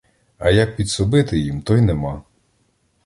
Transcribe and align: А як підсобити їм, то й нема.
А 0.37 0.49
як 0.49 0.75
підсобити 0.75 1.39
їм, 1.39 1.61
то 1.61 1.77
й 1.77 1.81
нема. 1.81 2.23